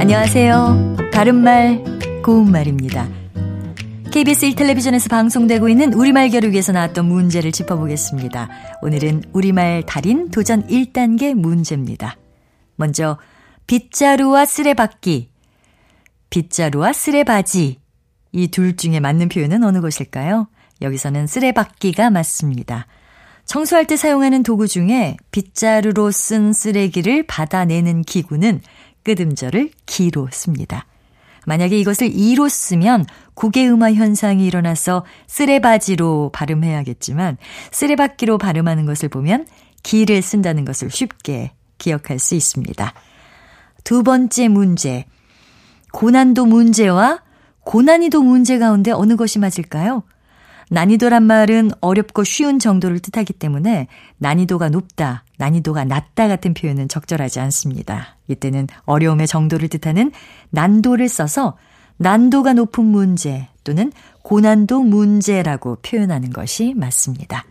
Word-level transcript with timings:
안녕하세요. 0.00 0.96
바른말, 1.12 1.84
고운말입니다. 2.24 3.06
KBS 4.10 4.46
1텔레비전에서 4.48 5.10
방송되고 5.10 5.68
있는 5.68 5.92
우리말 5.92 6.30
겨루기에서 6.30 6.72
나왔던 6.72 7.04
문제를 7.04 7.52
짚어보겠습니다. 7.52 8.48
오늘은 8.80 9.24
우리말 9.34 9.84
달인 9.84 10.30
도전 10.30 10.66
1단계 10.68 11.34
문제입니다. 11.34 12.16
먼저 12.76 13.18
빗자루와 13.66 14.46
쓰레받기, 14.46 15.30
빗자루와 16.30 16.94
쓰레바지 16.94 17.78
이 18.32 18.48
둘 18.48 18.76
중에 18.78 19.00
맞는 19.00 19.28
표현은 19.28 19.62
어느 19.64 19.82
것일까요? 19.82 20.48
여기서는 20.80 21.26
쓰레받기가 21.26 22.08
맞습니다. 22.08 22.86
청소할 23.44 23.86
때 23.86 23.98
사용하는 23.98 24.44
도구 24.44 24.66
중에 24.66 25.16
빗자루로 25.30 26.10
쓴 26.10 26.54
쓰레기를 26.54 27.24
받아내는 27.26 28.02
기구는 28.02 28.62
끄듬절을 29.04 29.70
기로 29.86 30.28
씁니다. 30.30 30.86
만약에 31.46 31.78
이것을 31.78 32.12
이로 32.12 32.48
쓰면 32.48 33.06
국외음화 33.34 33.94
현상이 33.94 34.46
일어나서 34.46 35.04
쓰레바지로 35.26 36.30
발음해야겠지만 36.32 37.38
쓰레받기로 37.72 38.38
발음하는 38.38 38.84
것을 38.86 39.08
보면 39.08 39.46
기를 39.82 40.20
쓴다는 40.20 40.64
것을 40.64 40.90
쉽게 40.90 41.52
기억할 41.78 42.18
수 42.18 42.34
있습니다. 42.34 42.92
두 43.84 44.02
번째 44.02 44.48
문제. 44.48 45.06
고난도 45.92 46.46
문제와 46.46 47.22
고난이도 47.64 48.22
문제 48.22 48.58
가운데 48.58 48.90
어느 48.90 49.16
것이 49.16 49.38
맞을까요? 49.38 50.02
난이도란 50.70 51.24
말은 51.24 51.72
어렵고 51.80 52.22
쉬운 52.22 52.60
정도를 52.60 53.00
뜻하기 53.00 53.32
때문에 53.34 53.88
난이도가 54.18 54.68
높다, 54.68 55.24
난이도가 55.36 55.84
낮다 55.84 56.28
같은 56.28 56.54
표현은 56.54 56.88
적절하지 56.88 57.40
않습니다. 57.40 58.16
이때는 58.28 58.68
어려움의 58.84 59.26
정도를 59.26 59.68
뜻하는 59.68 60.12
난도를 60.50 61.08
써서 61.08 61.58
난도가 61.96 62.52
높은 62.52 62.84
문제 62.84 63.48
또는 63.64 63.92
고난도 64.22 64.82
문제라고 64.82 65.78
표현하는 65.82 66.30
것이 66.30 66.74
맞습니다. 66.74 67.44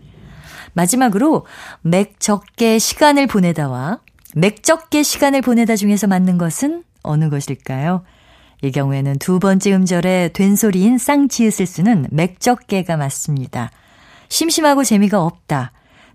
마지막으로 0.74 1.46
맥 1.82 2.20
적게 2.22 2.80
시간을 2.80 3.28
보내다와 3.28 4.00
맥 4.36 4.64
적게 4.64 5.04
시간을 5.04 5.42
보내다 5.42 5.76
중에서 5.76 6.08
맞는 6.08 6.38
것은 6.38 6.84
어느 7.04 7.30
것일까요? 7.30 8.04
이 8.62 8.72
경우에는 8.72 9.20
두 9.20 9.40
번째 9.40 9.74
음절에 9.74 10.30
된소리인 10.34 10.98
쌍지읒을 10.98 11.66
쓰는 11.66 12.08
맥적게가 12.12 12.98
맞습니다. 12.98 13.72
심심하고 14.28 14.84
재미가 14.84 15.24
없다. 15.24 15.72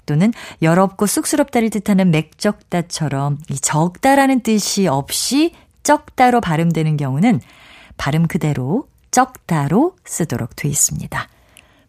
또는 0.07 0.33
여롭고 0.61 1.07
쑥스럽다를 1.07 1.71
뜻하는 1.71 2.11
맥적다처럼 2.11 3.39
이 3.51 3.55
적다라는 3.55 4.41
뜻이 4.41 4.87
없이 4.87 5.53
적다로 5.83 6.41
발음되는 6.41 6.97
경우는 6.97 7.41
발음 7.97 8.27
그대로 8.27 8.89
적다로 9.11 9.97
쓰도록 10.05 10.57
돼 10.57 10.69
있습니다. 10.69 11.29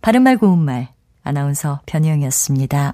바른말 0.02 0.38
고운말 0.38 0.90
아나운서 1.23 1.81
변희영이었습니다. 1.88 2.94